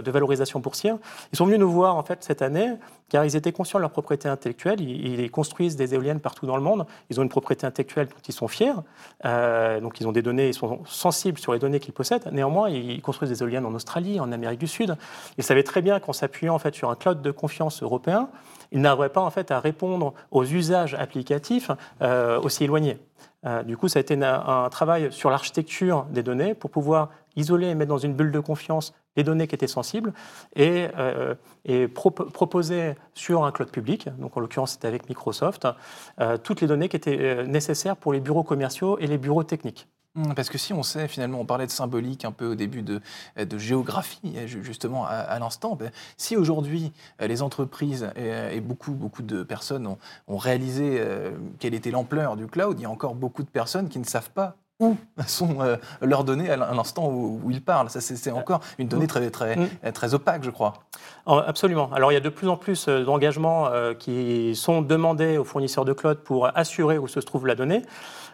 de, 0.00 0.10
valorisation 0.10 0.58
boursière. 0.58 0.96
Ils 1.30 1.36
sont 1.36 1.44
venus 1.44 1.58
nous 1.58 1.70
voir 1.70 1.96
en 1.96 2.02
fait 2.02 2.24
cette 2.24 2.40
année 2.40 2.72
car 3.10 3.26
ils 3.26 3.36
étaient 3.36 3.52
conscients 3.52 3.78
de 3.78 3.82
leur 3.82 3.90
propriété 3.90 4.30
intellectuelle. 4.30 4.80
Ils, 4.80 5.30
construisent 5.30 5.76
des 5.76 5.92
éoliennes 5.92 6.20
partout 6.20 6.46
dans 6.46 6.56
le 6.56 6.62
monde. 6.62 6.86
Ils 7.10 7.20
ont 7.20 7.22
une 7.22 7.28
propriété 7.28 7.57
intellectuelle 7.66 8.08
dont 8.08 8.22
ils 8.26 8.32
sont 8.32 8.48
fiers. 8.48 8.74
donc 9.24 10.00
ils 10.00 10.06
ont 10.06 10.12
des 10.12 10.22
données, 10.22 10.48
ils 10.48 10.54
sont 10.54 10.80
sensibles 10.86 11.38
sur 11.38 11.52
les 11.52 11.58
données 11.58 11.80
qu'ils 11.80 11.94
possèdent. 11.94 12.28
Néanmoins, 12.32 12.68
ils 12.70 13.00
construisent 13.02 13.30
des 13.30 13.42
éoliennes 13.42 13.66
en 13.66 13.74
Australie, 13.74 14.20
en 14.20 14.32
Amérique 14.32 14.60
du 14.60 14.66
Sud. 14.66 14.96
Ils 15.36 15.44
savaient 15.44 15.62
très 15.62 15.82
bien 15.82 16.00
qu'en 16.00 16.12
s'appuyant 16.12 16.54
en 16.54 16.58
fait 16.58 16.74
sur 16.74 16.90
un 16.90 16.94
cloud 16.94 17.22
de 17.22 17.30
confiance 17.30 17.82
européen, 17.82 18.28
ils 18.72 18.80
n'arriveraient 18.80 19.08
pas 19.08 19.20
en 19.20 19.30
fait 19.30 19.50
à 19.50 19.60
répondre 19.60 20.14
aux 20.30 20.44
usages 20.44 20.94
applicatifs 20.94 21.70
euh, 22.02 22.40
aussi 22.40 22.64
éloignés. 22.64 22.98
Euh, 23.46 23.62
du 23.62 23.76
coup, 23.76 23.88
ça 23.88 23.98
a 23.98 24.00
été 24.00 24.14
un, 24.22 24.68
travail 24.68 25.12
sur 25.12 25.30
l'architecture 25.30 26.06
des 26.10 26.22
données 26.22 26.54
pour 26.54 26.70
pouvoir 26.70 27.10
isoler 27.38 27.68
et 27.68 27.74
mettre 27.74 27.88
dans 27.88 27.98
une 27.98 28.14
bulle 28.14 28.32
de 28.32 28.40
confiance 28.40 28.94
les 29.16 29.24
données 29.24 29.46
qui 29.46 29.54
étaient 29.54 29.66
sensibles 29.66 30.12
et, 30.54 30.88
euh, 30.96 31.34
proposer 31.94 32.94
sur 33.14 33.44
un 33.44 33.52
cloud 33.52 33.70
public, 33.70 34.08
donc 34.18 34.36
en 34.36 34.40
l'occurrence 34.40 34.72
c'était 34.72 34.88
avec 34.88 35.08
Microsoft, 35.08 35.66
toutes 36.42 36.60
les 36.60 36.66
données 36.66 36.88
qui 36.88 36.96
étaient 36.96 37.46
nécessaires 37.46 37.96
pour 37.96 38.12
les 38.12 38.20
bureaux 38.20 38.44
commerciaux 38.44 38.98
et 38.98 39.06
les 39.06 39.18
bureaux 39.18 39.44
techniques. 39.44 39.88
Mmh, 40.18 40.34
parce 40.34 40.48
que 40.48 40.58
si 40.58 40.72
on 40.72 40.82
sait, 40.82 41.06
finalement, 41.06 41.40
on 41.40 41.46
parlait 41.46 41.66
de 41.66 41.70
symbolique 41.70 42.24
un 42.24 42.32
peu 42.32 42.46
au 42.46 42.54
début 42.54 42.82
de, 42.82 43.00
géographie, 43.56 44.34
justement, 44.46 45.06
à, 45.06 45.38
l'instant, 45.38 45.76
ben, 45.76 45.90
si 46.16 46.36
aujourd'hui 46.36 46.92
euh, 47.20 47.26
les 47.26 47.42
entreprises 47.42 48.10
et, 48.16 48.60
beaucoup, 48.60 48.92
beaucoup 48.92 49.22
de 49.22 49.42
personnes 49.42 49.86
ont, 50.26 50.36
réalisé 50.36 50.96
euh, 50.98 51.36
quelle 51.58 51.74
était 51.74 51.90
l'ampleur 51.90 52.36
du 52.36 52.46
cloud, 52.46 52.78
il 52.78 52.82
y 52.82 52.86
a 52.86 52.90
encore 52.90 53.14
beaucoup 53.14 53.42
de 53.42 53.48
personnes 53.48 53.88
qui 53.88 53.98
ne 53.98 54.04
savent 54.04 54.30
pas 54.30 54.56
où 54.80 54.96
sont 55.26 55.60
euh, 55.60 55.76
leurs 56.00 56.24
données 56.24 56.50
à 56.50 56.56
l'instant 56.56 57.08
où, 57.10 57.50
ils 57.50 57.62
parlent. 57.62 57.88
C'est 57.90 58.30
encore 58.30 58.60
une 58.78 58.88
donnée 58.88 59.06
très, 59.06 59.30
très, 59.30 59.56
mmh. 59.56 59.92
très 59.92 60.14
opaque, 60.14 60.44
je 60.44 60.50
crois. 60.50 60.74
Absolument. 61.26 61.90
Alors, 61.92 62.12
il 62.12 62.14
y 62.14 62.18
a 62.18 62.20
de 62.20 62.28
plus 62.28 62.48
en 62.48 62.56
plus 62.56 62.88
d'engagements 62.88 63.70
qui 63.98 64.54
sont 64.54 64.82
demandés 64.82 65.38
aux 65.38 65.44
fournisseurs 65.44 65.84
de 65.84 65.92
cloud 65.92 66.18
pour 66.18 66.56
assurer 66.56 66.98
où 66.98 67.08
se 67.08 67.20
trouve 67.20 67.46
la 67.46 67.54
donnée. 67.54 67.82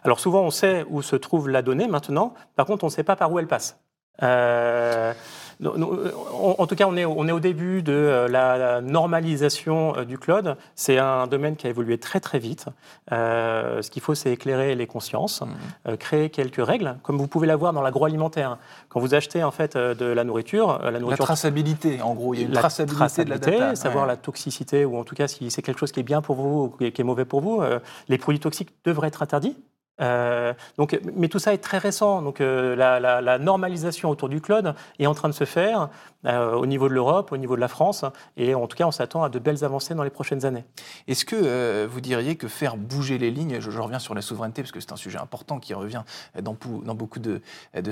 Alors 0.04 0.20
souvent, 0.20 0.42
on 0.42 0.50
sait 0.50 0.84
où 0.90 1.00
se 1.00 1.16
trouve 1.16 1.48
la 1.48 1.62
donnée 1.62 1.88
maintenant, 1.88 2.34
par 2.56 2.66
contre, 2.66 2.84
on 2.84 2.88
ne 2.88 2.92
sait 2.92 3.04
pas 3.04 3.16
par 3.16 3.32
où 3.32 3.38
elle 3.38 3.48
passe. 3.48 3.80
Euh, 4.22 5.12
en 5.62 6.66
tout 6.66 6.74
cas, 6.74 6.86
on 6.86 6.96
est, 6.96 7.04
on 7.04 7.26
est 7.28 7.32
au 7.32 7.40
début 7.40 7.82
de 7.82 7.92
euh, 7.92 8.28
la 8.28 8.80
normalisation 8.80 9.96
euh, 9.96 10.04
du 10.04 10.18
cloud. 10.18 10.56
C'est 10.74 10.98
un 10.98 11.26
domaine 11.26 11.56
qui 11.56 11.66
a 11.66 11.70
évolué 11.70 11.98
très 11.98 12.20
très 12.20 12.38
vite. 12.38 12.66
ce 13.10 13.90
qu'il 13.90 14.02
faut, 14.02 14.14
c'est 14.14 14.32
éclairer 14.32 14.74
les 14.74 14.86
consciences, 14.86 15.42
mmh. 15.42 15.96
créer 15.96 16.30
quelques 16.30 16.64
règles, 16.64 16.96
comme 17.02 17.18
vous 17.18 17.28
pouvez 17.28 17.46
l'avoir 17.46 17.72
dans 17.72 17.82
l'agroalimentaire. 17.82 18.58
Quand 18.88 19.00
vous 19.00 19.14
achetez 19.14 19.42
en 19.42 19.50
fait 19.50 19.76
de 19.76 20.04
la 20.04 20.24
nourriture, 20.24 20.80
la 20.82 20.98
nourriture. 20.98 21.10
La 21.10 21.16
traçabilité, 21.16 22.00
en 22.02 22.14
gros, 22.14 22.34
il 22.34 22.40
y 22.40 22.44
a 22.44 22.46
une 22.46 22.52
traçabilité, 22.52 23.24
de 23.24 23.30
la 23.30 23.38
data. 23.38 23.74
Savoir 23.74 24.06
la 24.06 24.16
toxicité, 24.16 24.84
ou 24.84 24.98
en 24.98 25.04
tout 25.04 25.14
cas 25.14 25.28
si 25.28 25.50
c'est 25.50 25.62
quelque 25.62 25.78
chose 25.78 25.92
qui 25.92 26.00
est 26.00 26.04
bien 26.04 26.22
pour 26.22 26.36
vous 26.36 26.74
ou 26.78 26.90
qui 26.90 27.00
est 27.00 27.04
mauvais 27.04 27.24
pour 27.24 27.40
vous. 27.40 27.62
les 28.08 28.18
produits 28.18 28.40
toxiques 28.40 28.70
devraient 28.84 29.08
être 29.08 29.22
interdits. 29.22 29.56
Euh, 30.00 30.54
donc, 30.76 30.98
mais 31.14 31.28
tout 31.28 31.38
ça 31.38 31.54
est 31.54 31.58
très 31.58 31.78
récent. 31.78 32.22
Donc, 32.22 32.40
euh, 32.40 32.74
la, 32.76 33.38
normalisation 33.38 34.10
autour 34.10 34.28
du 34.28 34.40
cloud 34.40 34.74
est 34.98 35.06
en 35.06 35.14
train 35.14 35.28
de 35.28 35.34
se 35.34 35.44
faire 35.44 35.88
euh, 36.24 36.54
au 36.54 36.66
niveau 36.66 36.88
de 36.88 36.94
l'Europe, 36.94 37.32
au 37.32 37.36
niveau 37.36 37.56
de 37.56 37.60
la 37.60 37.68
France, 37.68 38.04
et 38.36 38.54
en 38.54 38.66
tout 38.66 38.76
cas, 38.76 38.86
on 38.86 38.90
s'attend 38.90 39.22
à 39.22 39.28
de 39.28 39.38
belles 39.38 39.64
avancées 39.64 39.94
dans 39.94 40.02
les 40.02 40.10
prochaines 40.10 40.46
années. 40.46 40.64
Est-ce 41.06 41.24
que 41.24 41.84
vous 41.86 42.00
diriez 42.00 42.36
que 42.36 42.48
faire 42.48 42.76
bouger 42.76 43.18
les 43.18 43.30
lignes, 43.30 43.60
je, 43.60 43.80
reviens 43.80 43.98
sur 43.98 44.14
la 44.14 44.22
souveraineté 44.22 44.62
parce 44.62 44.72
que 44.72 44.80
c'est 44.80 44.92
un 44.92 44.96
sujet 44.96 45.18
important 45.18 45.58
qui 45.58 45.74
revient 45.74 46.02
dans, 46.40 46.56
beaucoup 46.94 47.18
de, 47.18 47.40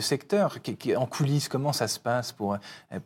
secteurs, 0.00 0.62
qui, 0.62 0.96
en 0.96 1.06
coulisses, 1.06 1.48
comment 1.48 1.72
ça 1.72 1.88
se 1.88 1.98
passe 1.98 2.32
pour, 2.32 2.56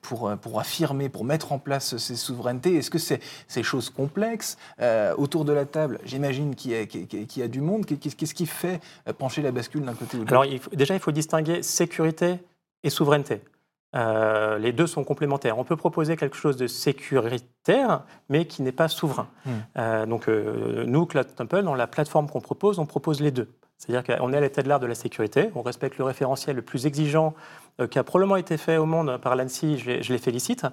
pour, 0.00 0.61
affirmer, 0.61 1.09
pour 1.09 1.25
mettre 1.25 1.53
en 1.53 1.59
place 1.59 1.97
ces 1.97 2.17
souverainetés? 2.17 2.76
Est-ce 2.76 2.91
que 2.91 2.99
c'est 2.99 3.21
ces 3.49 3.62
choses 3.62 3.91
complexes 3.91 4.57
autour 5.17 5.45
de 5.45 5.53
la 5.53 5.65
table? 5.65 5.99
J'imagine 6.05 6.55
qu'il 6.55 6.71
y, 6.73 7.43
a 7.43 7.49
du 7.49 7.61
monde. 7.61 7.85
Qu'est-ce 7.87 8.35
qui 8.35 8.47
fait 8.47 8.81
pencher 9.19 9.43
la 9.43 9.52
bascule 9.52 9.83
d'un 9.83 9.95
côté 9.95 10.16
ou 10.16 10.25
de 10.25 10.31
l'autre 10.31 10.49
Alors, 10.49 10.61
déjà, 10.73 10.95
il 10.95 11.00
faut 11.00 11.12
distinguer 11.12 11.62
sécurité 11.62 12.38
et 12.83 12.90
souveraineté. 12.90 13.40
Euh, 13.97 14.59
les 14.59 14.73
deux 14.73 14.87
sont 14.87 15.05
complémentaires. 15.05 15.59
On 15.59 15.64
peut 15.64 15.76
proposer 15.76 16.16
quelque 16.16 16.37
chose 16.37 16.57
de 16.57 16.66
sécuritaire, 16.66 18.02
mais 18.28 18.47
qui 18.47 18.62
n'est 18.62 18.73
pas 18.73 18.88
souverain. 18.88 19.28
Hmm. 19.45 19.50
Euh, 19.78 20.07
donc, 20.07 20.28
euh, 20.28 20.85
nous, 20.87 21.07
Cloud 21.07 21.35
Temple, 21.35 21.62
dans 21.62 21.75
la 21.75 21.87
plateforme 21.87 22.28
qu'on 22.28 22.40
propose, 22.40 22.78
on 22.78 22.87
propose 22.87 23.21
les 23.21 23.31
deux. 23.31 23.49
C'est-à-dire 23.78 24.16
qu'on 24.16 24.33
est 24.33 24.37
à 24.37 24.40
l'état 24.40 24.62
de 24.62 24.69
l'art 24.69 24.81
de 24.81 24.87
la 24.87 24.95
sécurité, 24.95 25.50
on 25.55 25.62
respecte 25.62 25.99
le 25.99 26.05
référentiel 26.05 26.57
le 26.57 26.62
plus 26.62 26.87
exigeant 26.87 27.35
qui 27.90 27.99
a 27.99 28.05
probablement 28.05 28.37
été 28.37 28.57
fait 28.57 28.78
au 28.78 28.87
monde 28.87 29.19
par 29.19 29.37
l'ANSI, 29.37 29.76
je, 29.76 30.00
je 30.00 30.12
les 30.14 30.19
félicite. 30.19 30.64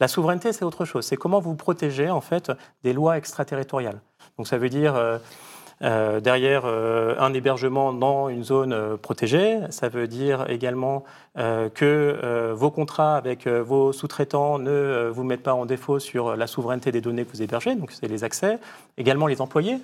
La 0.00 0.08
souveraineté, 0.08 0.52
c'est 0.52 0.64
autre 0.64 0.84
chose. 0.84 1.06
C'est 1.06 1.16
comment 1.16 1.38
vous 1.38 1.54
protégez 1.54 2.10
en 2.10 2.20
fait 2.20 2.50
des 2.82 2.92
lois 2.92 3.16
extraterritoriales. 3.16 4.00
Donc 4.38 4.48
ça 4.48 4.58
veut 4.58 4.68
dire 4.68 5.20
derrière, 5.80 6.64
un 6.66 7.32
hébergement 7.34 7.92
dans 7.92 8.28
une 8.28 8.44
zone 8.44 8.96
protégée. 8.98 9.58
Ça 9.70 9.88
veut 9.88 10.08
dire 10.08 10.48
également 10.48 11.04
que 11.36 12.52
vos 12.52 12.70
contrats 12.70 13.16
avec 13.16 13.46
vos 13.46 13.92
sous-traitants 13.92 14.58
ne 14.58 15.08
vous 15.12 15.24
mettent 15.24 15.42
pas 15.42 15.54
en 15.54 15.66
défaut 15.66 15.98
sur 15.98 16.36
la 16.36 16.46
souveraineté 16.46 16.90
des 16.92 17.00
données 17.00 17.24
que 17.24 17.30
vous 17.30 17.42
hébergez, 17.42 17.74
donc 17.74 17.92
c'est 17.92 18.08
les 18.08 18.24
accès. 18.24 18.58
Également 18.96 19.26
les 19.26 19.40
employés. 19.40 19.78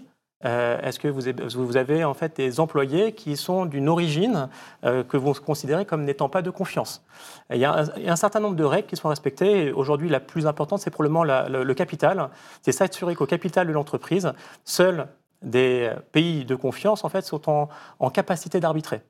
Euh, 0.45 0.79
est-ce 0.83 0.99
que 0.99 1.09
vous 1.09 1.77
avez, 1.77 2.05
en 2.05 2.13
fait 2.13 2.37
des 2.37 2.61
employés 2.61 3.13
qui 3.13 3.37
sont 3.37 3.65
d'une 3.65 3.89
origine 3.89 4.49
euh, 4.85 5.03
que 5.03 5.17
vous 5.17 5.33
considérez 5.35 5.87
comme 5.87 6.05
n'étant 6.05 6.29
pas 6.29 6.43
de 6.43 6.51
confiance? 6.51 7.03
Il 7.51 7.57
y, 7.57 7.65
a 7.65 7.85
un, 8.07 8.17
certain 8.17 8.41
nombre 8.41 8.57
de 8.57 8.65
règles 8.65 8.87
qui 8.87 8.97
sont 8.97 9.09
respectées. 9.09 9.73
Aujourd'hui, 9.73 10.09
la 10.09 10.21
plus 10.21 10.47
importante, 10.47 10.81
c'est 10.81 10.91
probablement 10.91 11.25
le, 11.25 11.73
capital. 11.75 12.29
C'est 12.63 12.73
s'assurer 12.73 13.15
qu'au 13.15 13.27
capital 13.27 13.67
de 13.67 13.73
l'entreprise, 13.73 14.33
seuls 14.65 15.07
des 15.45 15.93
pays 16.13 16.45
de 16.45 16.55
confiance 16.55 17.05
en 17.05 17.09
fait, 17.09 17.23
sont 17.23 17.69
en, 17.99 18.11
capacité 18.11 18.61
d'arbitrer. 18.61 19.03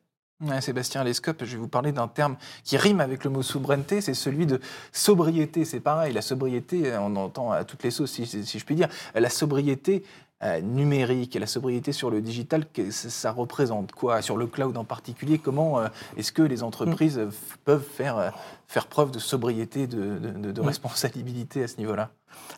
Sébastien 0.60 1.04
Lescope, 1.04 1.44
je 1.44 1.52
vais 1.52 1.56
vous 1.56 1.68
parler 1.68 1.92
d'un 1.92 2.08
terme 2.08 2.36
qui 2.64 2.76
rime 2.76 3.00
avec 3.00 3.24
le 3.24 3.30
mot 3.30 3.40
souveraineté, 3.40 4.00
c'est 4.00 4.14
celui 4.14 4.46
de 4.46 4.60
sobriété. 4.92 5.64
C'est 5.64 5.80
pareil, 5.80 6.12
la 6.12 6.22
sobriété, 6.22 6.92
on 6.98 7.16
entend 7.16 7.52
à 7.52 7.64
toutes 7.64 7.82
les 7.82 7.90
sauces, 7.90 8.12
si, 8.12 8.26
si 8.26 8.58
je 8.58 8.64
puis 8.64 8.74
dire. 8.74 8.88
La 9.14 9.30
sobriété, 9.30 10.02
euh, 10.44 10.60
numérique 10.60 11.36
et 11.36 11.38
la 11.38 11.46
sobriété 11.46 11.92
sur 11.92 12.10
le 12.10 12.20
digital, 12.20 12.66
ça 12.90 13.32
représente 13.32 13.92
quoi? 13.92 14.20
Sur 14.20 14.36
le 14.36 14.46
cloud 14.46 14.76
en 14.76 14.84
particulier, 14.84 15.38
comment 15.38 15.80
euh, 15.80 15.88
est-ce 16.18 16.32
que 16.32 16.42
les 16.42 16.62
entreprises 16.62 17.18
mm. 17.18 17.30
peuvent 17.64 17.84
faire, 17.84 18.18
euh, 18.18 18.30
faire 18.66 18.86
preuve 18.88 19.10
de 19.10 19.18
sobriété, 19.18 19.86
de, 19.86 20.18
de, 20.18 20.60
mm. 20.60 20.66
responsabilité 20.66 21.62
à 21.62 21.68
ce 21.68 21.78
niveau-là? 21.78 22.10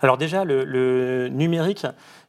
Alors 0.03 0.19
déjà, 0.19 0.45
le 0.45 1.29
numérique, 1.29 1.87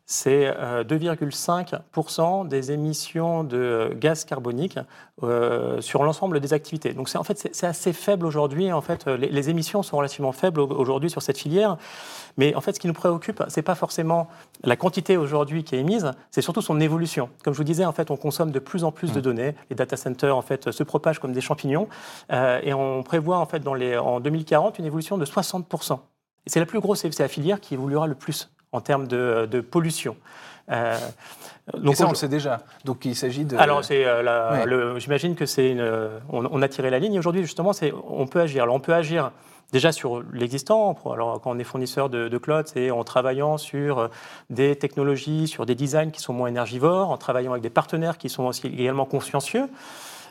c'est 0.10 0.50
2,5% 0.50 2.46
euh, 2.46 2.48
des 2.48 2.72
émissions 2.72 3.44
de 3.44 3.94
gaz 4.00 4.24
carbonique 4.24 4.80
euh, 5.22 5.82
sur 5.82 6.02
l'ensemble 6.04 6.40
des 6.40 6.54
activités. 6.54 6.94
Donc 6.94 7.10
en 7.14 7.24
fait 7.26 7.50
c'est 7.52 7.68
assez 7.68 7.92
faible 7.92 8.26
aujourd'hui. 8.26 8.72
En 8.72 8.80
fait, 8.80 9.06
les, 9.06 9.50
émissions 9.50 9.84
sont 9.84 9.98
relativement 9.98 10.32
faibles 10.32 10.62
aujourd'hui 10.62 11.10
sur 11.10 11.22
cette 11.22 11.38
filière. 11.38 11.76
Mais 12.38 12.56
en 12.56 12.62
fait, 12.62 12.74
ce 12.74 12.80
qui 12.80 12.88
nous 12.88 12.94
préoccupe, 12.94 13.44
c'est 13.50 13.62
pas 13.62 13.76
forcément 13.76 14.30
la 14.64 14.78
quantité 14.78 15.18
aujourd'hui 15.18 15.66
qui 15.66 15.76
est 15.76 15.80
émise, 15.80 16.10
c'est 16.32 16.42
surtout 16.42 16.62
son 16.62 16.80
évolution. 16.80 17.30
Comme 17.44 17.54
je 17.54 17.58
vous 17.58 17.66
disais, 17.66 17.84
en 17.84 17.92
fait, 17.92 18.10
on 18.10 18.16
consomme 18.16 18.52
de 18.52 18.60
plus 18.60 18.86
en 18.86 18.94
plus 18.94 19.12
de 19.12 19.20
mmh. 19.20 19.22
données. 19.22 19.56
Les 19.70 19.76
data 19.76 19.98
centers 19.98 20.38
en 20.38 20.42
fait 20.42 20.72
se 20.72 20.84
propagent 20.84 21.20
comme 21.20 21.34
des 21.34 21.42
champignons, 21.42 21.90
euh, 22.32 22.62
et 22.64 22.74
on 22.74 23.04
prévoit 23.04 23.40
en 23.40 23.46
fait 23.46 23.60
dans 23.60 23.74
les, 23.74 23.98
en 23.98 24.22
2040 24.22 24.80
une 24.80 24.86
évolution 24.86 25.18
de 25.18 25.26
60%. 25.26 26.00
Et 26.48 26.50
c'est 26.50 26.62
la 26.62 26.66
plus 26.66 26.80
grosse, 26.80 27.02
c'est 27.02 27.20
la 27.20 27.28
filière 27.28 27.60
qui 27.60 27.74
évoluera 27.74 28.08
le 28.08 28.16
plus 28.16 28.50
en 28.72 28.80
termes 28.80 29.06
de, 29.06 29.60
pollution. 29.60 30.16
Euh, 30.72 30.98
donc 31.78 31.98
ça, 31.98 32.06
on 32.06 32.12
le 32.12 32.16
sait 32.16 32.30
déjà. 32.30 32.62
Donc 32.86 33.04
il 33.04 33.18
s'agit 33.18 33.44
de. 33.44 33.58
Alors 33.58 33.84
c'est 33.84 34.06
euh, 34.06 34.98
j'imagine 34.98 35.36
que 35.36 35.46
c'est 35.46 35.72
une. 35.72 36.10
On, 36.30 36.62
a 36.62 36.70
tiré 36.70 36.90
la 36.90 37.00
ligne. 37.00 37.20
Aujourd'hui, 37.20 37.42
justement, 37.42 37.74
c'est 37.74 37.94
on 38.10 38.28
peut 38.28 38.40
agir. 38.40 38.64
Alors 38.64 38.76
on 38.76 38.80
peut 38.80 38.94
agir 38.94 39.32
déjà 39.74 39.92
sur 39.92 40.24
l'existant. 40.32 40.98
Alors 41.12 41.42
quand 41.42 41.52
on 41.52 41.60
est 41.60 41.66
fournisseur 41.66 42.10
de, 42.10 42.30
de 42.30 42.38
cloud, 42.38 42.66
c'est 42.66 42.92
en 42.92 43.04
travaillant 43.04 43.58
sur 43.58 44.10
des 44.50 44.78
technologies, 44.78 45.50
sur 45.50 45.66
des 45.66 45.76
designs 45.76 46.12
qui 46.12 46.22
sont 46.22 46.32
moins 46.32 46.48
énergivores, 46.48 47.10
en 47.10 47.18
travaillant 47.18 47.52
avec 47.52 47.64
des 47.64 47.70
partenaires 47.70 48.18
qui 48.18 48.30
sont 48.30 48.46
aussi 48.46 48.68
également 48.68 49.06
consciencieux. 49.06 49.68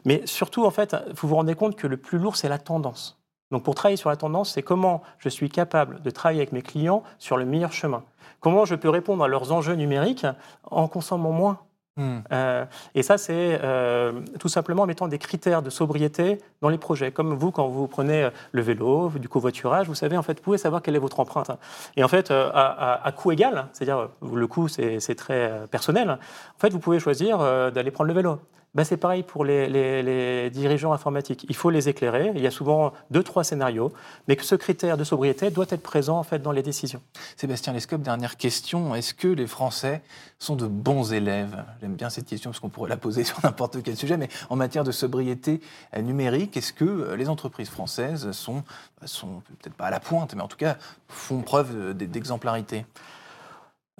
Mais 0.06 0.22
surtout, 0.24 0.64
en 0.64 0.70
fait, 0.70 0.96
vous 1.14 1.28
vous 1.28 1.34
rendez 1.34 1.54
compte 1.54 1.76
que 1.76 1.86
le 1.86 1.98
plus 1.98 2.18
lourd, 2.18 2.36
c'est 2.36 2.48
la 2.48 2.58
tendance. 2.58 3.18
Donc 3.50 3.62
pour 3.62 3.74
travailler 3.74 3.96
sur 3.96 4.10
la 4.10 4.16
tendance, 4.16 4.52
c'est 4.52 4.62
comment 4.62 5.02
je 5.18 5.28
suis 5.28 5.48
capable 5.48 6.02
de 6.02 6.10
travailler 6.10 6.40
avec 6.40 6.52
mes 6.52 6.62
clients 6.62 7.02
sur 7.18 7.36
le 7.36 7.44
meilleur 7.44 7.72
chemin. 7.72 8.02
Comment 8.40 8.64
je 8.64 8.74
peux 8.74 8.90
répondre 8.90 9.22
à 9.24 9.28
leurs 9.28 9.52
enjeux 9.52 9.74
numériques 9.74 10.26
en 10.64 10.88
consommant 10.88 11.30
moins 11.30 11.60
hmm. 11.96 12.18
euh, 12.32 12.64
et 12.94 13.02
ça, 13.02 13.18
c'est 13.18 13.58
euh, 13.62 14.20
tout 14.40 14.48
simplement 14.48 14.82
en 14.82 14.86
mettant 14.86 15.08
des 15.08 15.18
critères 15.18 15.62
de 15.62 15.70
sobriété 15.70 16.38
dans 16.60 16.68
les 16.68 16.78
projets. 16.78 17.12
Comme 17.12 17.34
vous, 17.34 17.52
quand 17.52 17.68
vous 17.68 17.86
prenez 17.86 18.28
le 18.52 18.62
vélo, 18.62 19.10
du 19.10 19.28
covoiturage, 19.28 19.86
vous 19.86 19.94
savez, 19.94 20.16
en 20.16 20.22
fait, 20.22 20.38
vous 20.38 20.44
pouvez 20.44 20.58
savoir 20.58 20.82
quelle 20.82 20.96
est 20.96 21.00
votre 21.00 21.20
empreinte. 21.20 21.50
Et 21.96 22.02
en 22.02 22.08
fait, 22.08 22.30
euh, 22.30 22.50
à, 22.52 23.12
coût 23.12 23.30
égal, 23.30 23.68
c'est-à-dire 23.72 24.08
le 24.22 24.46
coût, 24.46 24.68
c'est 24.68 25.14
très 25.14 25.66
personnel, 25.70 26.10
en 26.10 26.58
fait, 26.58 26.70
vous 26.70 26.80
pouvez 26.80 26.98
choisir 26.98 27.38
d'aller 27.72 27.90
prendre 27.90 28.08
le 28.08 28.14
vélo. 28.14 28.40
Ben, 28.76 28.84
c'est 28.84 28.98
pareil 28.98 29.22
pour 29.22 29.46
les, 29.46 30.50
dirigeants 30.50 30.92
informatiques. 30.92 31.46
Il 31.48 31.56
faut 31.56 31.70
les 31.70 31.88
éclairer. 31.88 32.32
Il 32.34 32.42
y 32.42 32.46
a 32.46 32.50
souvent 32.50 32.92
deux, 33.10 33.22
trois 33.22 33.42
scénarios, 33.42 33.90
mais 34.28 34.36
que 34.36 34.44
ce 34.44 34.54
critère 34.54 34.98
de 34.98 35.04
sobriété 35.04 35.50
doit 35.50 35.64
être 35.70 35.82
présent 35.82 36.18
en 36.18 36.22
fait 36.22 36.40
dans 36.40 36.52
les 36.52 36.62
décisions. 36.62 37.00
Sébastien 37.38 37.72
Lescope, 37.72 38.02
dernière 38.02 38.36
question. 38.36 38.94
Est-ce 38.94 39.14
que 39.14 39.28
les 39.28 39.46
Français 39.46 40.02
sont 40.38 40.56
de 40.56 40.66
bons 40.66 41.14
élèves? 41.14 41.64
J'aime 41.80 41.94
bien 41.94 42.10
cette 42.10 42.26
question 42.26 42.50
parce 42.50 42.60
qu'on 42.60 42.68
pourrait 42.68 42.90
la 42.90 42.98
poser 42.98 43.24
sur 43.24 43.38
n'importe 43.42 43.82
quel 43.82 43.96
sujet, 43.96 44.18
mais 44.18 44.28
en 44.50 44.56
matière 44.56 44.84
de 44.84 44.92
sobriété 44.92 45.62
numérique, 45.96 46.54
est-ce 46.58 46.74
que 46.74 47.14
les 47.14 47.30
entreprises 47.30 47.70
françaises 47.70 48.30
sont, 48.32 48.62
sont 49.06 49.40
peut-être 49.62 49.74
pas 49.74 49.86
à 49.86 49.90
la 49.90 50.00
pointe, 50.00 50.34
mais 50.34 50.42
en 50.42 50.48
tout 50.48 50.58
cas 50.58 50.76
font 51.08 51.40
preuve 51.40 51.94
d'exemplarité? 51.94 52.84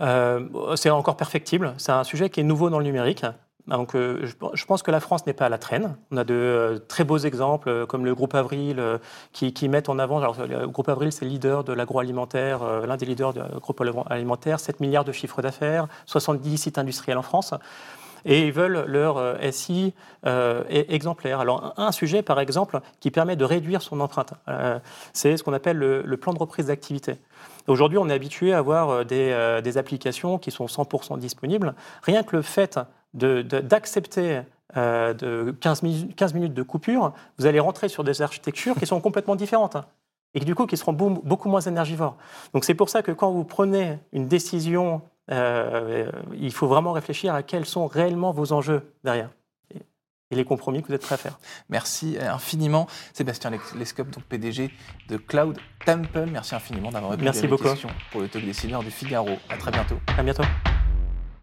Euh, 0.03 0.77
c'est 0.77 0.91
encore 0.91 1.17
perfectible. 1.17 1.73
C'est 1.79 1.93
un 1.93 2.05
sujet 2.05 2.29
qui 2.29 2.41
est 2.41 2.45
nouveau 2.45 2.69
dans 2.69 2.79
le 2.79 2.85
numérique. 2.85 3.25
Donc, 3.69 3.97
euh, 3.97 4.25
je 4.55 4.65
pense 4.65 4.83
que 4.83 4.91
la 4.93 5.01
France 5.01 5.27
n'est 5.27 5.33
pas 5.33 5.47
à 5.47 5.49
la 5.49 5.59
traîne. 5.59 5.97
On 6.13 6.17
a 6.17 6.25
de 6.25 6.35
euh, 6.35 6.79
très 6.79 7.03
beaux 7.03 7.19
exemples, 7.19 7.69
euh, 7.69 7.87
comme 7.87 8.05
le 8.05 8.15
groupe 8.15 8.35
Avril, 8.35 8.83
qui, 9.33 9.53
qui 9.53 9.69
mettent 9.69 9.89
en 9.89 9.99
avant. 9.99 10.21
Le 10.21 10.69
groupe 10.69 10.89
Avril, 10.89 11.11
c'est 11.11 11.25
le 11.25 11.33
leader 11.33 11.65
de 11.65 11.73
l'agroalimentaire, 11.73 12.63
l'un 12.87 12.97
des 12.97 13.07
leaders 13.07 13.33
du 13.33 13.41
groupe 13.61 13.83
alimentaire, 14.09 14.61
7 14.61 14.81
milliards 14.81 15.05
de 15.05 15.13
chiffres 15.13 15.43
d'affaires, 15.43 15.89
70 16.07 16.59
sites 16.59 16.79
industriels 16.79 17.19
en 17.19 17.23
France. 17.23 17.55
Et 18.25 18.47
ils 18.47 18.53
veulent 18.53 18.85
leur 18.87 19.37
SI 19.53 19.95
exemplaire. 20.69 21.41
Alors, 21.41 21.75
un 21.77 21.93
sujet, 21.93 22.23
par 22.23 22.41
exemple, 22.41 22.81
qui 23.01 23.11
permet 23.11 23.37
de 23.37 23.45
réduire 23.45 23.83
son 23.83 24.01
empreinte, 24.01 24.35
c'est 25.13 25.37
ce 25.37 25.45
qu'on 25.45 25.53
appelle 25.53 25.79
le, 25.79 26.17
plan 26.17 26.33
de 26.33 26.39
reprise 26.39 26.67
d'activité. 26.67 27.17
Aujourd'hui, 27.69 27.99
on 27.99 28.09
est 28.09 28.15
habitué 28.15 28.53
à 28.53 28.59
avoir 28.59 29.05
des 29.05 29.79
applications 29.79 30.39
qui 30.39 30.51
sont 30.51 30.67
100% 30.67 31.19
disponibles. 31.19 31.75
Rien 32.03 32.23
que 32.23 32.35
le 32.35 32.43
fait 32.43 32.79
d'accepter 33.17 34.43
euh, 34.77 35.15
de, 35.15 35.55
15, 35.61 35.83
minutes, 35.83 36.55
de 36.55 36.63
coupure, 36.63 37.13
vous 37.39 37.47
allez 37.47 37.61
rentrer 37.61 37.89
sur 37.89 38.05
des 38.05 38.23
architectures 38.23 38.77
qui 38.77 38.87
sont 38.87 39.01
complètement 39.01 39.37
différentes 39.37 39.77
et 40.35 40.41
du 40.41 40.55
coup 40.55 40.67
qui 40.67 40.77
seront 40.77 40.93
beaucoup 40.93 41.49
moins 41.49 41.61
énergivores. 41.61 42.17
Donc 42.53 42.65
c'est 42.65 42.75
pour 42.75 42.91
ça 42.91 43.03
que 43.03 43.13
quand 43.13 43.31
vous 43.31 43.45
prenez 43.45 43.99
une 44.13 44.29
décision, 44.29 45.03
euh, 45.31 46.11
il 46.39 46.53
faut 46.53 46.67
vraiment 46.67 46.93
réfléchir 46.93 47.35
à 47.35 47.43
quels 47.43 47.65
sont 47.65 47.87
réellement 47.87 48.33
vos 48.33 48.53
enjeux 48.53 48.93
derrière 49.03 49.31
et 50.31 50.35
les 50.35 50.45
compromis 50.45 50.83
que 50.83 50.89
vous 50.89 50.95
êtes 50.95 51.03
prêts 51.03 51.15
à 51.15 51.19
faire. 51.19 51.39
Merci 51.69 52.19
infiniment, 52.21 52.87
Sébastien 53.13 53.53
Lescope, 53.77 54.11
donc 54.11 54.25
PDG 54.25 54.71
de 55.09 55.17
Cloud 55.17 55.57
Temple. 55.85 56.27
Merci 56.31 56.55
infiniment 56.55 56.91
d'avoir 56.91 57.13
répondu 57.13 57.25
Merci 57.25 57.45
à 57.45 57.49
beaucoup. 57.49 57.65
questions 57.65 57.91
pour 58.11 58.21
le 58.21 58.29
Talk 58.29 58.45
Décideur 58.45 58.83
du 58.83 58.91
Figaro. 58.91 59.31
À 59.49 59.57
très 59.57 59.71
bientôt. 59.71 59.97
À 60.19 60.23
bientôt. 60.23 60.45